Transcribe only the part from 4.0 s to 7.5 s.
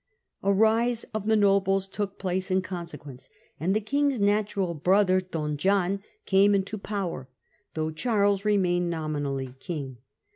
natural brother, Don John, came into power,